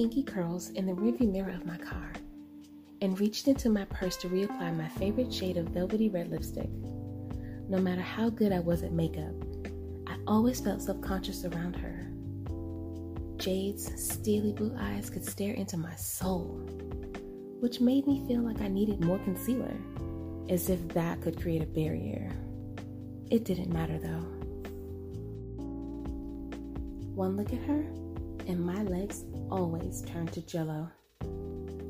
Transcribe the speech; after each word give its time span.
kinky 0.00 0.22
curls 0.22 0.70
in 0.70 0.86
the 0.86 0.92
rearview 0.94 1.30
mirror 1.30 1.50
of 1.50 1.66
my 1.66 1.76
car 1.76 2.10
and 3.02 3.20
reached 3.20 3.48
into 3.48 3.68
my 3.68 3.84
purse 3.84 4.16
to 4.16 4.30
reapply 4.30 4.74
my 4.74 4.88
favorite 4.88 5.30
shade 5.30 5.58
of 5.58 5.66
velvety 5.68 6.08
red 6.08 6.30
lipstick. 6.30 6.70
No 7.68 7.76
matter 7.76 8.00
how 8.00 8.30
good 8.30 8.50
I 8.50 8.60
was 8.60 8.82
at 8.82 8.92
makeup, 8.92 9.34
I 10.06 10.16
always 10.26 10.58
felt 10.58 10.80
subconscious 10.80 11.44
around 11.44 11.76
her. 11.76 12.10
Jade's 13.36 13.92
steely 14.02 14.54
blue 14.54 14.74
eyes 14.80 15.10
could 15.10 15.22
stare 15.22 15.52
into 15.52 15.76
my 15.76 15.94
soul, 15.96 16.46
which 17.60 17.82
made 17.82 18.06
me 18.06 18.24
feel 18.26 18.40
like 18.40 18.62
I 18.62 18.68
needed 18.68 19.04
more 19.04 19.18
concealer, 19.18 19.76
as 20.48 20.70
if 20.70 20.88
that 20.94 21.20
could 21.20 21.38
create 21.38 21.60
a 21.62 21.66
barrier. 21.66 22.32
It 23.30 23.44
didn't 23.44 23.70
matter 23.70 23.98
though. 23.98 24.24
One 27.14 27.36
look 27.36 27.52
at 27.52 27.60
her, 27.64 27.84
and 28.50 28.66
my 28.66 28.82
legs 28.82 29.22
always 29.48 30.02
turned 30.02 30.32
to 30.32 30.40
jello. 30.42 30.90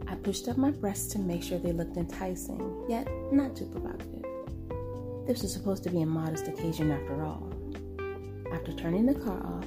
I 0.07 0.15
pushed 0.17 0.47
up 0.47 0.59
my 0.59 0.71
breasts 0.71 1.11
to 1.15 1.19
make 1.19 1.43
sure 1.43 1.59
they 1.59 1.73
looked 1.73 1.97
enticing, 1.97 2.85
yet 2.87 3.09
not 3.33 3.57
too 3.57 3.65
provocative. 3.65 4.27
This 5.27 5.41
was 5.41 5.55
supposed 5.55 5.83
to 5.85 5.91
be 5.91 6.03
a 6.03 6.07
modest 6.07 6.49
occasion 6.49 6.91
after 6.91 7.25
all. 7.25 7.51
After 8.53 8.75
turning 8.75 9.07
the 9.07 9.15
car 9.15 9.43
off, 9.43 9.65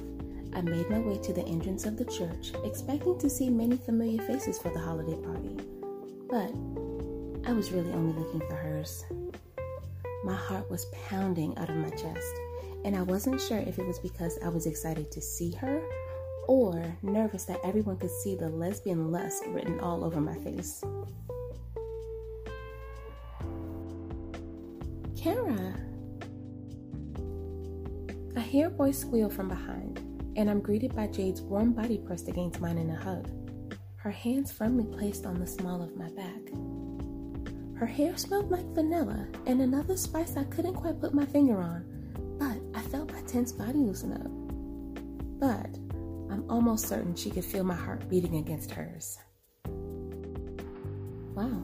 I 0.54 0.60
made 0.60 0.88
my 0.88 1.00
way 1.00 1.18
to 1.18 1.32
the 1.32 1.44
entrance 1.46 1.84
of 1.84 1.96
the 1.96 2.04
church, 2.04 2.52
expecting 2.64 3.18
to 3.18 3.28
see 3.28 3.50
many 3.50 3.76
familiar 3.76 4.22
faces 4.22 4.58
for 4.60 4.70
the 4.70 4.78
holiday 4.78 5.16
party. 5.16 5.56
But 6.30 6.52
I 7.50 7.52
was 7.52 7.72
really 7.72 7.90
only 7.92 8.16
looking 8.16 8.40
for 8.48 8.54
hers. 8.54 9.04
My 10.22 10.36
heart 10.36 10.70
was 10.70 10.86
pounding 11.08 11.58
out 11.58 11.70
of 11.70 11.76
my 11.76 11.90
chest, 11.90 12.34
and 12.84 12.94
I 12.94 13.02
wasn't 13.02 13.40
sure 13.40 13.58
if 13.58 13.80
it 13.80 13.86
was 13.86 13.98
because 13.98 14.38
I 14.44 14.48
was 14.48 14.66
excited 14.66 15.10
to 15.10 15.20
see 15.20 15.50
her 15.56 15.82
or 16.48 16.96
nervous 17.02 17.44
that 17.44 17.60
everyone 17.64 17.96
could 17.96 18.10
see 18.10 18.34
the 18.34 18.48
lesbian 18.48 19.10
lust 19.10 19.44
written 19.48 19.80
all 19.80 20.04
over 20.04 20.20
my 20.20 20.36
face. 20.38 20.82
Kara! 25.16 25.74
I 28.36 28.40
hear 28.40 28.66
a 28.66 28.70
voice 28.70 28.98
squeal 28.98 29.30
from 29.30 29.48
behind, 29.48 29.98
and 30.36 30.50
I'm 30.50 30.60
greeted 30.60 30.94
by 30.94 31.06
Jade's 31.06 31.40
warm 31.40 31.72
body 31.72 31.98
pressed 31.98 32.28
against 32.28 32.60
mine 32.60 32.78
in 32.78 32.90
a 32.90 32.96
hug, 32.96 33.30
her 33.96 34.10
hands 34.10 34.52
firmly 34.52 34.84
placed 34.84 35.24
on 35.24 35.40
the 35.40 35.46
small 35.46 35.82
of 35.82 35.96
my 35.96 36.10
back. 36.10 36.42
Her 37.76 37.86
hair 37.86 38.16
smelled 38.16 38.50
like 38.50 38.66
vanilla 38.74 39.26
and 39.46 39.60
another 39.60 39.96
spice 39.96 40.36
I 40.36 40.44
couldn't 40.44 40.74
quite 40.74 41.00
put 41.00 41.14
my 41.14 41.26
finger 41.26 41.58
on, 41.58 41.84
but 42.38 42.78
I 42.78 42.82
felt 42.82 43.12
my 43.12 43.20
tense 43.22 43.52
body 43.52 43.78
loosen 43.78 44.12
up. 44.12 44.30
But 45.40 45.78
I'm 46.34 46.50
almost 46.50 46.88
certain 46.88 47.14
she 47.14 47.30
could 47.30 47.44
feel 47.44 47.62
my 47.62 47.76
heart 47.76 48.08
beating 48.08 48.38
against 48.38 48.72
hers. 48.72 49.18
Wow, 51.32 51.62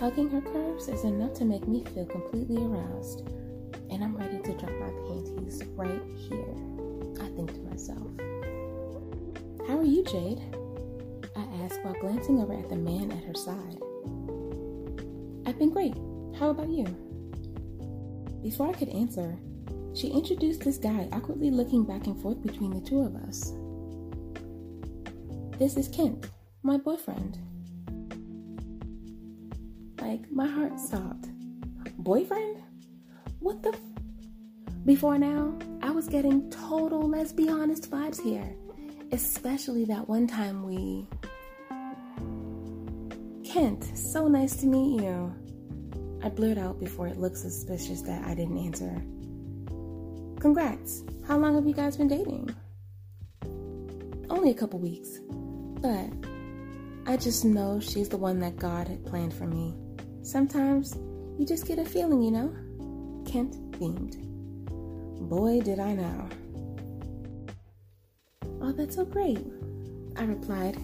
hugging 0.00 0.28
her 0.30 0.40
curves 0.40 0.88
is 0.88 1.04
enough 1.04 1.34
to 1.34 1.44
make 1.44 1.68
me 1.68 1.84
feel 1.94 2.04
completely 2.04 2.56
aroused, 2.64 3.28
and 3.88 4.02
I'm 4.02 4.16
ready 4.16 4.42
to 4.42 4.52
drop 4.54 4.72
my 4.72 4.90
panties 5.06 5.62
right 5.76 6.02
here, 6.16 6.56
I 7.20 7.28
think 7.36 7.54
to 7.54 7.60
myself. 7.60 8.08
How 9.68 9.78
are 9.78 9.84
you, 9.84 10.02
Jade? 10.02 10.42
I 11.36 11.42
ask 11.62 11.78
while 11.84 11.94
glancing 12.00 12.42
over 12.42 12.54
at 12.54 12.68
the 12.68 12.74
man 12.74 13.12
at 13.12 13.22
her 13.22 13.34
side. 13.34 13.78
I've 15.46 15.60
been 15.60 15.70
great. 15.70 15.94
How 16.40 16.50
about 16.50 16.70
you? 16.70 16.86
Before 18.42 18.68
I 18.68 18.72
could 18.72 18.88
answer, 18.88 19.38
she 19.94 20.08
introduced 20.08 20.62
this 20.62 20.76
guy 20.76 21.08
awkwardly 21.12 21.52
looking 21.52 21.84
back 21.84 22.08
and 22.08 22.20
forth 22.20 22.42
between 22.42 22.72
the 22.72 22.80
two 22.80 23.02
of 23.02 23.14
us. 23.14 23.52
This 25.58 25.78
is 25.78 25.88
Kent, 25.88 26.28
my 26.62 26.76
boyfriend. 26.76 27.38
Like, 29.98 30.30
my 30.30 30.46
heart 30.46 30.78
stopped. 30.78 31.28
Boyfriend? 31.96 32.62
What 33.40 33.62
the? 33.62 33.70
F- 33.70 33.80
Before 34.84 35.16
now, 35.16 35.58
I 35.80 35.92
was 35.92 36.08
getting 36.08 36.50
total, 36.50 37.08
let's 37.08 37.32
be 37.32 37.48
honest, 37.48 37.90
vibes 37.90 38.20
here. 38.20 38.54
Especially 39.12 39.86
that 39.86 40.06
one 40.06 40.26
time 40.26 40.62
we 40.62 41.06
Kent, 43.42 43.96
so 43.96 44.28
nice 44.28 44.56
to 44.56 44.66
meet 44.66 45.00
you. 45.02 45.34
I 46.22 46.28
blurt 46.28 46.58
out 46.58 46.78
before 46.78 47.06
it 47.06 47.18
looked 47.18 47.38
suspicious 47.38 48.02
that 48.02 48.22
I 48.24 48.34
didn't 48.34 48.58
answer. 48.58 49.02
Congrats. 50.38 51.02
How 51.26 51.38
long 51.38 51.54
have 51.54 51.66
you 51.66 51.72
guys 51.72 51.96
been 51.96 52.08
dating? 52.08 52.54
Only 54.28 54.50
a 54.50 54.54
couple 54.54 54.78
weeks. 54.80 55.20
But 55.80 56.10
I 57.06 57.16
just 57.16 57.44
know 57.44 57.80
she's 57.80 58.08
the 58.08 58.16
one 58.16 58.40
that 58.40 58.56
God 58.56 58.88
had 58.88 59.04
planned 59.04 59.34
for 59.34 59.46
me. 59.46 59.74
Sometimes 60.22 60.96
you 61.38 61.46
just 61.46 61.66
get 61.66 61.78
a 61.78 61.84
feeling, 61.84 62.22
you 62.22 62.30
know? 62.30 62.54
Kent 63.30 63.78
beamed. 63.78 64.16
Boy, 65.28 65.60
did 65.60 65.78
I 65.78 65.94
know. 65.94 66.28
Oh, 68.60 68.72
that's 68.72 68.96
so 68.96 69.04
great, 69.04 69.38
I 70.16 70.24
replied, 70.24 70.76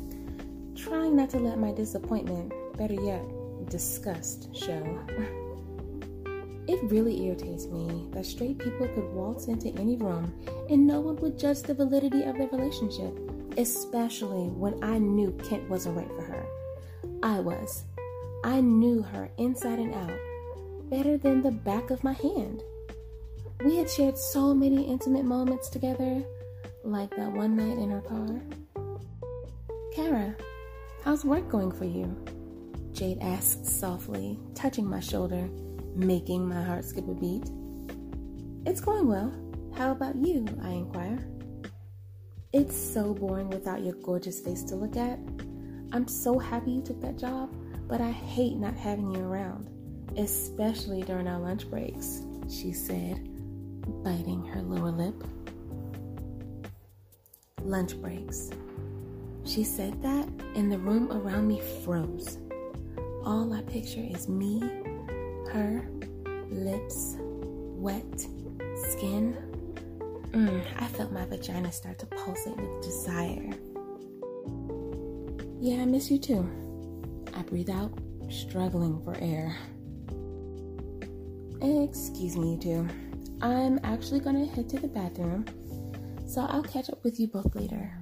trying 0.77 1.17
not 1.17 1.31
to 1.31 1.39
let 1.39 1.59
my 1.59 1.73
disappointment 1.73 2.53
better 2.77 2.95
yet, 2.95 3.23
disgust 3.69 4.55
show. 4.55 4.99
it 6.69 6.81
really 6.85 7.27
irritates 7.27 7.67
me 7.67 8.07
that 8.13 8.25
straight 8.25 8.59
people 8.59 8.87
could 8.89 9.13
waltz 9.13 9.49
into 9.49 9.69
any 9.81 9.97
room 9.97 10.33
and 10.71 10.87
no 10.87 11.01
one 11.01 11.17
would 11.17 11.39
judge 11.39 11.63
the 11.63 11.75
validity 11.75 12.23
of 12.23 12.39
their 12.39 12.49
relationship, 12.49 13.19
especially 13.59 14.49
when 14.49 14.83
I 14.83 14.99
knew 14.99 15.33
Kent 15.49 15.69
wasn't 15.69 15.97
right 15.97 16.09
for 16.09 16.23
her. 16.23 16.47
I 17.23 17.41
was. 17.41 17.85
I 18.45 18.61
knew 18.61 19.03
her 19.03 19.31
inside 19.39 19.79
and 19.79 19.95
out 19.95 20.19
better 20.91 21.17
than 21.17 21.41
the 21.41 21.51
back 21.51 21.91
of 21.91 22.05
my 22.05 22.13
hand. 22.13 22.63
We 23.65 23.77
had 23.77 23.89
shared 23.89 24.19
so 24.19 24.53
many 24.53 24.85
intimate 24.85 25.25
moments 25.25 25.71
together, 25.71 26.23
like 26.85 27.17
that 27.17 27.33
one 27.33 27.57
night 27.57 27.79
in 27.79 27.91
her 27.91 28.03
car. 28.03 28.41
Kara, 29.95 30.35
how's 31.03 31.25
work 31.25 31.49
going 31.49 31.73
for 31.73 31.87
you? 31.87 32.15
Jade 32.93 33.23
asked 33.23 33.65
softly, 33.65 34.39
touching 34.55 34.87
my 34.87 35.01
shoulder, 35.01 35.49
making 35.95 36.47
my 36.47 36.63
heart 36.63 36.85
skip 36.85 37.09
a 37.09 37.15
beat. 37.15 37.49
It's 38.67 38.83
going 38.83 39.09
well. 39.09 39.33
How 39.75 39.93
about 39.93 40.17
you? 40.17 40.47
I 40.63 40.71
inquire. 40.73 41.19
It's 42.53 42.77
so 42.77 43.15
boring 43.15 43.49
without 43.49 43.83
your 43.83 43.95
gorgeous 43.95 44.39
face 44.39 44.63
to 44.65 44.77
look 44.77 44.95
at. 44.95 45.19
I'm 45.91 46.07
so 46.07 46.39
happy 46.39 46.73
you 46.73 46.83
took 46.83 47.01
that 47.01 47.17
job, 47.17 47.51
but 47.89 48.03
I 48.03 48.11
hate 48.11 48.57
not 48.57 48.75
having 48.75 49.11
you 49.15 49.25
around, 49.25 49.71
especially 50.19 51.01
during 51.03 51.29
our 51.29 51.41
lunch 51.41 51.71
breaks, 51.71 52.21
she 52.51 52.73
said, 52.73 53.27
biting 54.05 54.45
her 54.45 54.61
lower 54.61 54.91
lip. 54.91 55.15
Lunch 57.63 57.97
breaks. 58.03 58.51
She 59.45 59.65
said 59.65 60.03
that, 60.03 60.29
and 60.55 60.71
the 60.71 60.79
room 60.79 61.11
around 61.11 61.49
me 61.49 61.59
froze. 61.83 62.39
All 63.25 63.51
I 63.55 63.63
picture 63.63 64.07
is 64.07 64.29
me, 64.29 64.61
her, 65.51 65.89
lips, 66.51 67.17
wet, 67.19 68.27
skin. 68.91 69.52
Mm, 70.33 70.65
I 70.79 70.87
felt 70.87 71.13
my 71.13 71.27
vagina 71.27 71.71
start 71.71 71.99
to 71.99 72.07
pulsate 72.07 72.57
with 72.57 72.83
desire. 72.83 73.51
Yeah, 75.61 75.83
I 75.83 75.85
miss 75.85 76.11
you 76.11 76.19
too. 76.19 76.49
I 77.35 77.43
breathe 77.43 77.71
out, 77.71 77.93
struggling 78.31 79.03
for 79.05 79.15
air. 79.21 79.57
Excuse 81.61 82.37
me, 82.37 82.53
you 82.55 82.59
two. 82.59 82.89
I'm 83.41 83.79
actually 83.85 84.21
gonna 84.21 84.47
head 84.47 84.69
to 84.71 84.79
the 84.79 84.89
bathroom, 84.89 85.45
so 86.27 86.41
I'll 86.49 86.63
catch 86.63 86.89
up 86.89 87.05
with 87.05 87.21
you 87.21 87.27
both 87.27 87.55
later. 87.55 87.93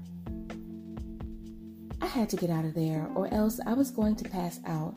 I 2.00 2.06
had 2.06 2.29
to 2.31 2.37
get 2.37 2.50
out 2.50 2.65
of 2.65 2.75
there, 2.75 3.11
or 3.15 3.33
else 3.35 3.61
I 3.67 3.75
was 3.75 3.91
going 3.91 4.17
to 4.17 4.29
pass 4.29 4.61
out 4.65 4.94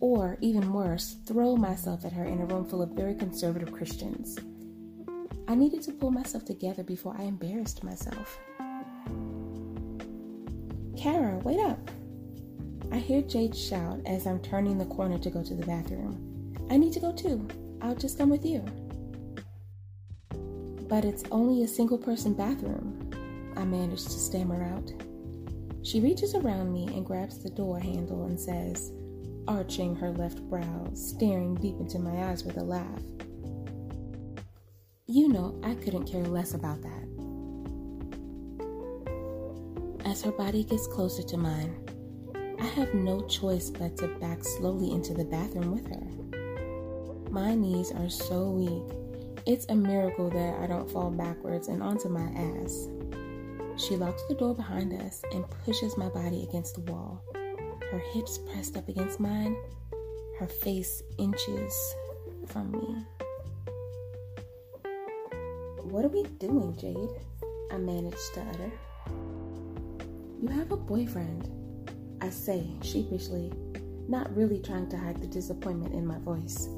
or 0.00 0.38
even 0.40 0.72
worse, 0.72 1.16
throw 1.26 1.56
myself 1.56 2.04
at 2.04 2.12
her 2.12 2.24
in 2.24 2.40
a 2.40 2.46
room 2.46 2.64
full 2.64 2.82
of 2.82 2.90
very 2.90 3.14
conservative 3.14 3.70
Christians. 3.70 4.38
I 5.50 5.56
needed 5.56 5.82
to 5.82 5.92
pull 5.92 6.12
myself 6.12 6.44
together 6.44 6.84
before 6.84 7.16
I 7.18 7.24
embarrassed 7.24 7.82
myself. 7.82 8.38
Kara, 10.96 11.38
wait 11.38 11.58
up! 11.58 11.90
I 12.92 12.98
hear 12.98 13.20
Jade 13.20 13.56
shout 13.56 13.98
as 14.06 14.28
I'm 14.28 14.38
turning 14.38 14.78
the 14.78 14.84
corner 14.84 15.18
to 15.18 15.28
go 15.28 15.42
to 15.42 15.54
the 15.56 15.66
bathroom. 15.66 16.54
I 16.70 16.76
need 16.76 16.92
to 16.92 17.00
go 17.00 17.10
too. 17.10 17.48
I'll 17.82 17.96
just 17.96 18.16
come 18.16 18.30
with 18.30 18.46
you. 18.46 18.64
But 20.88 21.04
it's 21.04 21.24
only 21.32 21.64
a 21.64 21.68
single 21.68 21.98
person 21.98 22.32
bathroom, 22.32 23.10
I 23.56 23.64
manage 23.64 24.04
to 24.04 24.10
stammer 24.10 24.62
out. 24.62 24.92
She 25.82 25.98
reaches 25.98 26.36
around 26.36 26.72
me 26.72 26.86
and 26.94 27.04
grabs 27.04 27.42
the 27.42 27.50
door 27.50 27.80
handle 27.80 28.26
and 28.26 28.38
says, 28.38 28.92
arching 29.48 29.96
her 29.96 30.12
left 30.12 30.48
brow, 30.48 30.86
staring 30.94 31.56
deep 31.56 31.80
into 31.80 31.98
my 31.98 32.30
eyes 32.30 32.44
with 32.44 32.56
a 32.56 32.62
laugh. 32.62 33.02
You 35.10 35.26
know, 35.28 35.58
I 35.64 35.74
couldn't 35.74 36.04
care 36.04 36.22
less 36.22 36.54
about 36.54 36.82
that. 36.82 37.04
As 40.04 40.22
her 40.22 40.30
body 40.30 40.62
gets 40.62 40.86
closer 40.86 41.24
to 41.24 41.36
mine, 41.36 41.74
I 42.60 42.64
have 42.64 42.94
no 42.94 43.20
choice 43.22 43.70
but 43.70 43.96
to 43.96 44.06
back 44.20 44.44
slowly 44.44 44.92
into 44.92 45.12
the 45.12 45.24
bathroom 45.24 45.72
with 45.72 45.88
her. 45.88 47.28
My 47.28 47.56
knees 47.56 47.90
are 47.90 48.08
so 48.08 48.50
weak. 48.50 48.96
It's 49.46 49.66
a 49.68 49.74
miracle 49.74 50.30
that 50.30 50.60
I 50.60 50.68
don't 50.68 50.88
fall 50.88 51.10
backwards 51.10 51.66
and 51.66 51.82
onto 51.82 52.08
my 52.08 52.30
ass. 52.62 52.88
She 53.78 53.96
locks 53.96 54.22
the 54.28 54.36
door 54.36 54.54
behind 54.54 54.92
us 54.92 55.22
and 55.34 55.44
pushes 55.64 55.96
my 55.96 56.08
body 56.08 56.46
against 56.48 56.76
the 56.76 56.92
wall. 56.92 57.20
Her 57.90 58.02
hips 58.12 58.38
pressed 58.38 58.76
up 58.76 58.88
against 58.88 59.18
mine, 59.18 59.56
her 60.38 60.46
face 60.46 61.02
inches 61.18 61.74
from 62.46 62.70
me. 62.70 63.19
What 65.90 66.04
are 66.04 66.08
we 66.08 66.22
doing, 66.38 66.76
Jade? 66.76 66.96
I 67.72 67.76
managed 67.76 68.34
to 68.34 68.42
utter. 68.42 68.70
You 70.40 70.46
have 70.46 70.70
a 70.70 70.76
boyfriend, 70.76 71.50
I 72.20 72.30
say 72.30 72.64
sheepishly, 72.80 73.52
not 74.06 74.32
really 74.36 74.60
trying 74.60 74.88
to 74.90 74.96
hide 74.96 75.20
the 75.20 75.26
disappointment 75.26 75.92
in 75.92 76.06
my 76.06 76.20
voice. 76.20 76.68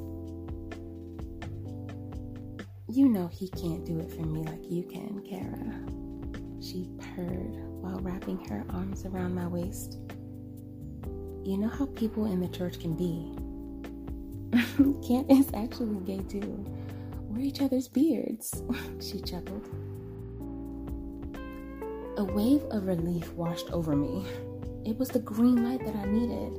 You 2.88 3.10
know 3.10 3.28
he 3.30 3.50
can't 3.50 3.84
do 3.84 4.00
it 4.00 4.10
for 4.10 4.22
me 4.22 4.44
like 4.44 4.70
you 4.70 4.82
can, 4.84 5.22
Kara. 5.28 6.62
She 6.62 6.88
purred 7.14 7.56
while 7.82 7.98
wrapping 7.98 8.42
her 8.46 8.64
arms 8.70 9.04
around 9.04 9.34
my 9.34 9.46
waist. 9.46 9.98
You 11.44 11.58
know 11.58 11.68
how 11.68 11.84
people 11.84 12.24
in 12.32 12.40
the 12.40 12.48
church 12.48 12.80
can 12.80 12.96
be. 12.96 13.36
Kent 15.06 15.30
is 15.30 15.50
actually 15.52 16.00
gay 16.06 16.22
too. 16.26 16.64
Each 17.42 17.60
other's 17.60 17.88
beards, 17.88 18.62
she 19.00 19.20
chuckled. 19.20 19.68
A 22.16 22.22
wave 22.22 22.62
of 22.70 22.86
relief 22.86 23.32
washed 23.32 23.68
over 23.72 23.96
me. 23.96 24.24
It 24.84 24.96
was 24.96 25.08
the 25.08 25.18
green 25.18 25.64
light 25.64 25.84
that 25.84 25.96
I 25.96 26.04
needed. 26.04 26.56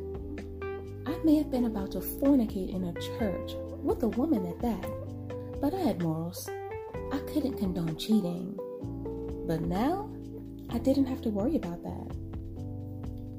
I 1.05 1.15
may 1.23 1.35
have 1.35 1.49
been 1.49 1.65
about 1.65 1.91
to 1.91 1.99
fornicate 1.99 2.75
in 2.75 2.83
a 2.83 2.93
church, 2.93 3.53
with 3.81 4.03
a 4.03 4.09
woman 4.09 4.45
at 4.45 4.59
that, 4.59 4.89
but 5.61 5.73
I 5.73 5.79
had 5.79 6.01
morals. 6.01 6.49
I 7.13 7.19
couldn't 7.31 7.57
condone 7.57 7.95
cheating. 7.95 8.59
But 9.47 9.61
now, 9.61 10.09
I 10.69 10.79
didn't 10.79 11.05
have 11.05 11.21
to 11.21 11.29
worry 11.29 11.55
about 11.55 11.81
that. 11.83 12.15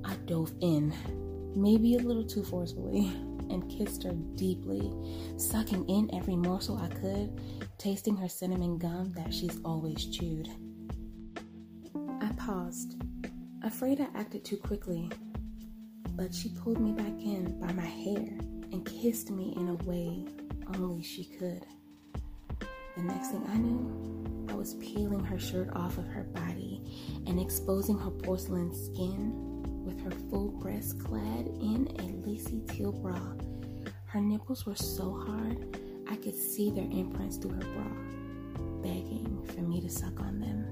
I 0.03 0.17
dove 0.25 0.53
in, 0.61 0.95
maybe 1.55 1.97
a 1.97 1.99
little 1.99 2.25
too 2.25 2.43
forcefully 2.43 3.13
and 3.51 3.71
kissed 3.71 4.03
her 4.03 4.13
deeply, 4.35 4.93
sucking 5.37 5.89
in 5.89 6.15
every 6.15 6.37
morsel 6.37 6.79
I 6.79 6.89
could, 6.89 7.41
tasting 7.79 8.17
her 8.17 8.29
cinnamon 8.29 8.79
gum 8.79 9.13
that 9.13 9.33
she's 9.33 9.61
always 9.65 10.05
chewed. 10.07 10.49
I 12.21 12.31
paused, 12.37 12.97
afraid 13.63 14.01
I 14.01 14.09
acted 14.15 14.45
too 14.45 14.57
quickly, 14.57 15.11
but 16.11 16.35
she 16.35 16.51
pulled 16.51 16.81
me 16.81 16.93
back 16.93 17.21
in 17.21 17.59
by 17.61 17.73
my 17.73 17.87
hair 17.87 18.39
and 18.73 18.85
kissed 18.87 19.31
me 19.31 19.55
in 19.57 19.69
a 19.69 19.75
way 19.85 20.25
only 20.75 21.03
she 21.03 21.25
could. 21.25 21.67
The 22.97 23.03
next 23.03 23.29
thing 23.29 23.45
I 23.49 23.57
knew, 23.57 24.49
I 24.49 24.55
was 24.55 24.75
peeling 24.75 25.25
her 25.25 25.39
shirt 25.39 25.69
off 25.75 25.99
of 25.99 26.07
her 26.07 26.25
body 26.25 26.83
and 27.27 27.41
exposing 27.41 27.99
her 27.99 28.11
porcelain 28.11 28.73
skin 28.73 29.54
her 30.05 30.11
full 30.29 30.49
breast 30.49 31.03
clad 31.03 31.47
in 31.47 31.89
a 31.99 32.29
lacy 32.29 32.61
teal 32.69 32.93
bra. 32.93 33.19
Her 34.07 34.21
nipples 34.21 34.67
were 34.67 34.77
so 34.77 35.13
hard 35.27 35.79
I 36.11 36.17
could 36.17 36.35
see 36.35 36.71
their 36.71 36.85
imprints 36.85 37.39
through 37.39 37.53
her 37.53 37.61
bra, 37.75 37.87
begging 38.83 39.43
for 39.55 39.63
me 39.63 39.81
to 39.81 39.89
suck 39.89 40.21
on 40.21 40.41
them. 40.41 40.67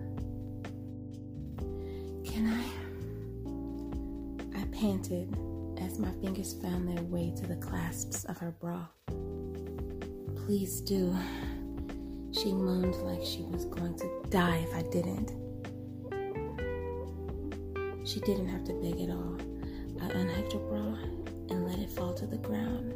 Can 2.24 2.46
I? 2.46 2.62
I 4.60 4.64
panted 4.66 5.34
as 5.80 5.98
my 5.98 6.10
fingers 6.20 6.52
found 6.62 6.86
their 6.86 7.02
way 7.04 7.32
to 7.36 7.46
the 7.46 7.56
clasps 7.56 8.24
of 8.24 8.36
her 8.36 8.50
bra. 8.60 8.86
Please 10.44 10.80
do. 10.82 11.16
She 12.32 12.52
moaned 12.52 12.96
like 12.96 13.24
she 13.24 13.42
was 13.42 13.64
going 13.64 13.96
to 13.96 14.08
die 14.28 14.58
if 14.68 14.74
I 14.74 14.82
didn't. 14.90 15.41
She 18.12 18.20
didn't 18.20 18.48
have 18.48 18.64
to 18.64 18.74
beg 18.74 19.00
at 19.00 19.08
all. 19.08 19.38
I 20.02 20.06
unhooked 20.10 20.52
her 20.52 20.58
bra 20.58 20.98
and 21.48 21.66
let 21.66 21.78
it 21.78 21.88
fall 21.88 22.12
to 22.12 22.26
the 22.26 22.36
ground, 22.36 22.92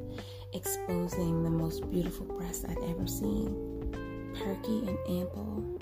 exposing 0.53 1.43
the 1.43 1.49
most 1.49 1.91
beautiful 1.91 2.27
breast 2.27 2.67
I'd 2.69 2.77
ever 2.91 3.07
seen. 3.07 4.35
Perky 4.35 4.87
and 4.87 4.99
ample. 5.09 5.81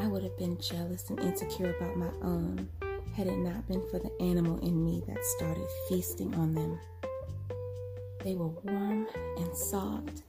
I 0.00 0.08
would 0.08 0.24
have 0.24 0.36
been 0.36 0.58
jealous 0.60 1.08
and 1.10 1.20
insecure 1.20 1.76
about 1.76 1.96
my 1.96 2.10
own 2.22 2.68
had 3.14 3.28
it 3.28 3.36
not 3.36 3.68
been 3.68 3.88
for 3.88 4.00
the 4.00 4.10
animal 4.20 4.58
in 4.66 4.84
me 4.84 5.00
that 5.06 5.24
started 5.36 5.68
feasting 5.88 6.34
on 6.34 6.54
them. 6.56 6.80
They 8.24 8.34
were 8.34 8.48
warm 8.48 9.06
and 9.36 9.56
soft 9.56 10.24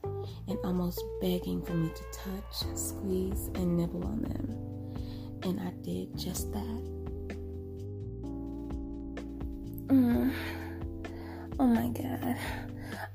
and 0.46 0.58
almost 0.62 1.02
begging 1.20 1.60
for 1.60 1.74
me 1.74 1.88
to 1.88 2.04
touch, 2.12 2.76
squeeze, 2.76 3.50
and 3.56 3.76
nibble 3.76 4.04
on 4.04 4.22
them. 4.22 5.42
And 5.42 5.58
I 5.58 5.70
did 5.82 6.16
just 6.16 6.52
that. 6.52 6.99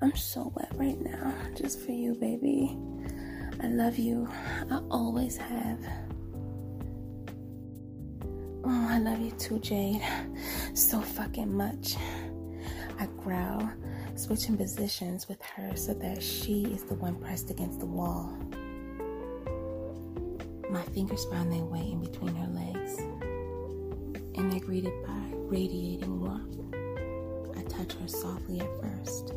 I'm 0.01 0.15
so 0.15 0.51
wet 0.55 0.71
right 0.75 0.99
now. 1.01 1.33
Just 1.55 1.79
for 1.85 1.91
you, 1.91 2.13
baby. 2.15 2.77
I 3.63 3.67
love 3.67 3.97
you. 3.97 4.27
I 4.69 4.79
always 4.91 5.37
have. 5.37 5.79
Oh, 8.63 8.87
I 8.89 8.99
love 8.99 9.19
you 9.19 9.31
too, 9.31 9.59
Jade. 9.59 10.01
So 10.73 10.99
fucking 11.01 11.55
much. 11.55 11.95
I 12.99 13.07
growl, 13.17 13.69
switching 14.15 14.57
positions 14.57 15.27
with 15.27 15.41
her 15.41 15.75
so 15.75 15.93
that 15.95 16.21
she 16.21 16.65
is 16.65 16.83
the 16.83 16.95
one 16.95 17.15
pressed 17.15 17.49
against 17.49 17.79
the 17.79 17.85
wall. 17.85 18.37
My 20.69 20.81
fingers 20.93 21.25
find 21.25 21.51
their 21.51 21.63
way 21.63 21.91
in 21.91 22.01
between 22.01 22.35
her 22.35 22.47
legs, 22.47 22.97
and 24.35 24.51
they're 24.51 24.59
greeted 24.59 24.93
by 25.05 25.21
radiating 25.47 26.19
warmth 26.19 26.74
touch 27.77 27.93
her 27.93 28.07
softly 28.07 28.59
at 28.59 28.81
first. 28.81 29.33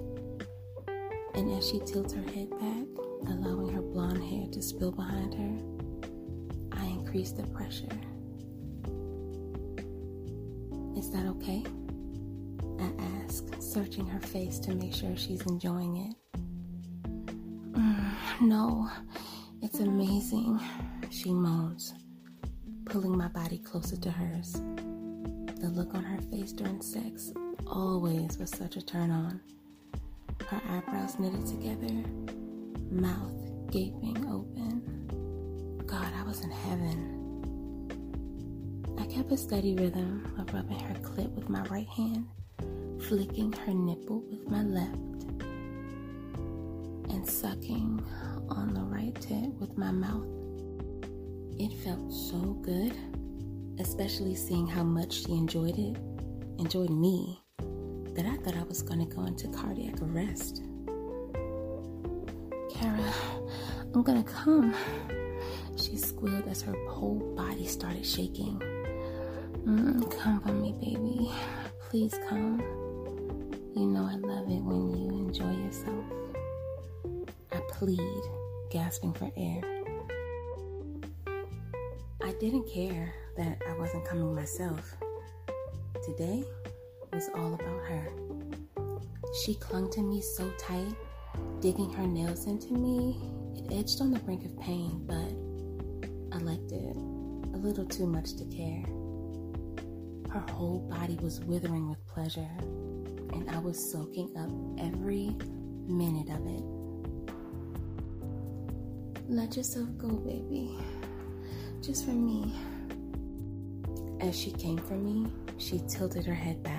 And 1.35 1.56
as 1.56 1.69
she 1.69 1.81
tilts 1.81 2.12
her 2.12 2.23
head 2.23 2.50
back, 2.50 2.87
allowing 3.28 3.68
her 3.71 3.83
blonde 3.83 4.23
hair 4.23 4.47
to 4.52 4.62
spill 4.62 4.92
behind 4.92 5.35
her, 5.35 6.78
I 6.78 6.85
increase 6.87 7.33
the 7.33 7.45
pressure. 7.49 7.88
Is 10.97 11.11
that 11.11 11.26
okay? 11.26 11.64
I 12.80 12.90
ask, 13.25 13.45
searching 13.61 14.07
her 14.07 14.21
face 14.21 14.59
to 14.61 14.75
make 14.75 14.95
sure 14.95 15.16
she's 15.16 15.42
enjoying 15.42 15.97
it. 15.97 16.40
Mm, 17.73 18.14
no, 18.40 18.90
it's 19.62 19.80
amazing, 19.80 20.61
she 21.11 21.33
moans, 21.33 21.95
pulling 22.85 23.16
my 23.16 23.28
body 23.28 23.59
closer 23.59 23.97
to 23.97 24.11
hers. 24.11 24.52
The 25.61 25.71
look 25.73 25.95
on 25.95 26.04
her 26.04 26.21
face 26.30 26.52
during 26.52 26.80
sex 26.80 27.33
always 27.70 28.38
was 28.38 28.50
such 28.50 28.76
a 28.76 28.82
turn 28.82 29.10
on. 29.10 29.40
Her 30.46 30.60
eyebrows 30.70 31.18
knitted 31.18 31.46
together, 31.46 31.92
mouth 32.90 33.32
gaping 33.70 34.25
open. 34.28 34.82
God, 35.87 36.12
I 36.18 36.22
was 36.22 36.42
in 36.42 36.50
heaven. 36.50 37.14
I 38.98 39.06
kept 39.06 39.32
a 39.32 39.37
steady 39.37 39.75
rhythm 39.75 40.34
of 40.38 40.52
rubbing 40.52 40.80
her 40.80 40.94
clit 40.94 41.30
with 41.34 41.48
my 41.48 41.62
right 41.64 41.88
hand, 41.88 42.26
flicking 43.02 43.52
her 43.52 43.75
nipple 43.75 44.22
with 44.30 44.48
my 44.48 44.62
left, 44.62 45.25
and 47.10 47.28
sucking 47.28 48.04
on 48.48 48.75
the 48.75 48.82
right 48.82 49.14
tit 49.20 49.52
with 49.60 49.76
my 49.76 49.90
mouth. 49.90 50.26
It 51.58 51.72
felt 51.84 52.12
so 52.12 52.38
good, 52.62 52.96
especially 53.78 54.34
seeing 54.34 54.66
how 54.66 54.84
much 54.84 55.25
she 55.25 55.32
enjoyed 55.32 55.78
it, 55.78 55.96
enjoyed 56.58 56.90
me 56.90 57.42
that 58.18 58.26
I 58.26 58.37
thought 58.38 58.56
I 58.56 58.64
was 58.64 58.82
going 58.82 58.98
to 58.98 59.14
go 59.14 59.26
into 59.26 59.46
cardiac 59.46 60.02
arrest. 60.02 60.64
Kara, 62.68 63.14
I'm 63.94 64.02
going 64.02 64.25
to 64.25 64.28
come. 64.28 64.75
She 65.76 65.96
squealed 65.96 66.48
as 66.48 66.60
her 66.62 66.75
whole 66.88 67.20
body 67.37 67.64
started 67.64 68.04
shaking. 68.04 68.60
Mm, 69.64 70.10
come 70.18 70.40
for 70.40 70.48
me, 70.48 70.72
baby. 70.80 71.30
Please 71.88 72.18
come. 72.28 72.60
You 73.76 73.87
know 73.87 74.02
I 74.02 74.16
love 74.16 74.50
it 74.50 74.64
when 74.64 74.96
you 74.98 75.10
enjoy 75.28 75.52
yourself. 75.52 76.04
I 77.52 77.60
plead, 77.70 78.22
gasping 78.72 79.12
for 79.12 79.30
air. 79.37 79.62
I 82.20 82.32
didn't 82.40 82.68
care 82.68 83.14
that 83.37 83.62
I 83.68 83.78
wasn't 83.78 84.04
coming 84.04 84.34
myself. 84.34 84.96
Today, 86.04 86.42
was 87.12 87.28
all 87.34 87.54
about 87.54 87.82
her. 87.88 88.12
She 89.44 89.54
clung 89.54 89.90
to 89.92 90.02
me 90.02 90.20
so 90.20 90.50
tight, 90.58 90.94
digging 91.60 91.92
her 91.92 92.06
nails 92.06 92.46
into 92.46 92.72
me. 92.72 93.20
It 93.56 93.72
edged 93.72 94.00
on 94.00 94.10
the 94.10 94.18
brink 94.20 94.44
of 94.44 94.58
pain, 94.58 95.02
but 95.06 95.32
I 96.36 96.38
liked 96.40 96.72
it 96.72 96.96
a 97.54 97.58
little 97.58 97.84
too 97.84 98.06
much 98.06 98.36
to 98.36 98.44
care. 98.44 98.84
Her 100.30 100.44
whole 100.52 100.78
body 100.90 101.18
was 101.20 101.40
withering 101.40 101.88
with 101.88 102.06
pleasure, 102.06 102.48
and 103.32 103.50
I 103.50 103.58
was 103.58 103.90
soaking 103.90 104.36
up 104.36 104.50
every 104.78 105.34
minute 105.88 106.28
of 106.28 106.46
it. 106.46 106.62
Let 109.28 109.56
yourself 109.56 109.88
go, 109.98 110.08
baby. 110.08 110.78
Just 111.82 112.04
for 112.04 112.12
me. 112.12 112.54
As 114.20 114.38
she 114.38 114.52
came 114.52 114.78
for 114.78 114.94
me, 114.94 115.26
she 115.58 115.80
tilted 115.88 116.24
her 116.26 116.34
head 116.34 116.62
back, 116.62 116.77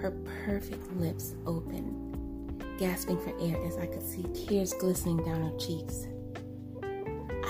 her 0.00 0.12
perfect 0.44 0.92
lips 0.96 1.34
open, 1.46 2.56
gasping 2.78 3.18
for 3.18 3.30
air 3.40 3.56
as 3.66 3.76
I 3.76 3.86
could 3.86 4.02
see 4.02 4.24
tears 4.34 4.72
glistening 4.72 5.18
down 5.24 5.42
her 5.42 5.58
cheeks. 5.58 6.06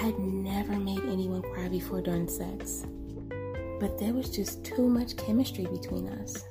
I 0.00 0.04
had 0.06 0.18
never 0.18 0.78
made 0.78 1.00
anyone 1.00 1.42
cry 1.42 1.68
before 1.68 2.00
during 2.00 2.28
sex, 2.28 2.86
but 3.80 3.98
there 3.98 4.14
was 4.14 4.30
just 4.30 4.64
too 4.64 4.88
much 4.88 5.16
chemistry 5.16 5.66
between 5.66 6.08
us. 6.08 6.44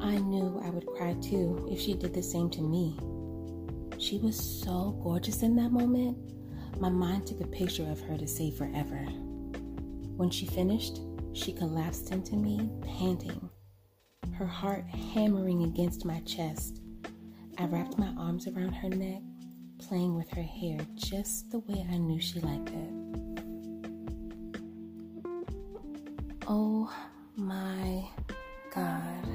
I 0.00 0.16
knew 0.18 0.60
I 0.64 0.70
would 0.70 0.86
cry 0.86 1.14
too 1.20 1.68
if 1.70 1.80
she 1.80 1.94
did 1.94 2.12
the 2.12 2.22
same 2.22 2.50
to 2.50 2.60
me. 2.60 2.98
She 3.98 4.18
was 4.18 4.36
so 4.36 4.98
gorgeous 5.02 5.42
in 5.42 5.54
that 5.56 5.70
moment, 5.70 6.18
my 6.80 6.88
mind 6.88 7.26
took 7.26 7.40
a 7.40 7.46
picture 7.46 7.88
of 7.88 8.00
her 8.00 8.18
to 8.18 8.26
save 8.26 8.56
forever. 8.56 9.06
When 10.16 10.30
she 10.30 10.46
finished, 10.46 11.00
she 11.32 11.52
collapsed 11.52 12.10
into 12.10 12.34
me, 12.34 12.68
panting, 12.82 13.48
her 14.42 14.48
heart 14.48 14.84
hammering 15.14 15.62
against 15.62 16.04
my 16.04 16.18
chest. 16.22 16.80
I 17.58 17.66
wrapped 17.66 17.96
my 17.96 18.12
arms 18.18 18.48
around 18.48 18.72
her 18.72 18.88
neck, 18.88 19.22
playing 19.78 20.16
with 20.16 20.28
her 20.30 20.42
hair 20.42 20.80
just 20.96 21.52
the 21.52 21.60
way 21.60 21.86
I 21.88 21.96
knew 21.96 22.20
she 22.20 22.40
liked 22.40 22.70
it. 22.70 22.90
Oh 26.48 26.92
my 27.36 28.04
God. 28.74 29.28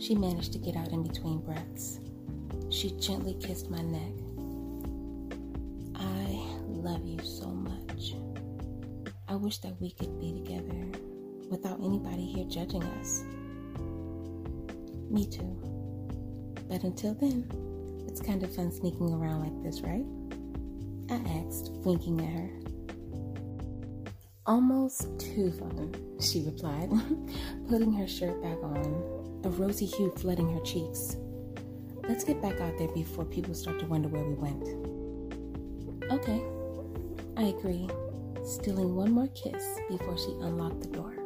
She 0.00 0.16
managed 0.16 0.52
to 0.54 0.58
get 0.58 0.74
out 0.74 0.88
in 0.88 1.04
between 1.04 1.38
breaths. 1.38 2.00
She 2.70 2.90
gently 2.98 3.34
kissed 3.34 3.70
my 3.70 3.82
neck. 3.82 4.12
I 5.94 6.48
love 6.66 7.06
you 7.06 7.22
so 7.22 7.46
much. 7.46 8.14
I 9.28 9.36
wish 9.36 9.58
that 9.58 9.80
we 9.80 9.92
could 9.92 10.18
be 10.18 10.32
together 10.32 10.98
without 11.48 11.78
anybody 11.78 12.26
here 12.26 12.46
judging 12.46 12.82
us. 12.82 13.22
Me 15.10 15.26
too. 15.26 15.56
But 16.68 16.82
until 16.82 17.14
then, 17.14 17.46
it's 18.08 18.20
kind 18.20 18.42
of 18.42 18.54
fun 18.54 18.72
sneaking 18.72 19.12
around 19.12 19.40
like 19.40 19.62
this, 19.62 19.80
right? 19.80 20.04
I 21.10 21.16
asked, 21.38 21.70
winking 21.84 22.20
at 22.20 22.32
her. 22.32 22.50
Almost 24.46 25.18
too 25.18 25.52
fun, 25.52 25.94
she 26.20 26.42
replied, 26.42 26.90
putting 27.68 27.92
her 27.92 28.06
shirt 28.06 28.42
back 28.42 28.62
on, 28.62 29.40
a 29.44 29.48
rosy 29.50 29.86
hue 29.86 30.10
flooding 30.16 30.52
her 30.52 30.60
cheeks. 30.60 31.16
Let's 32.08 32.24
get 32.24 32.40
back 32.42 32.60
out 32.60 32.76
there 32.78 32.88
before 32.88 33.24
people 33.24 33.54
start 33.54 33.78
to 33.80 33.86
wonder 33.86 34.08
where 34.08 34.24
we 34.24 34.34
went. 34.34 34.64
Okay, 36.12 36.42
I 37.36 37.48
agree, 37.56 37.88
stealing 38.44 38.94
one 38.94 39.12
more 39.12 39.28
kiss 39.28 39.64
before 39.88 40.16
she 40.18 40.32
unlocked 40.40 40.80
the 40.80 40.88
door. 40.88 41.23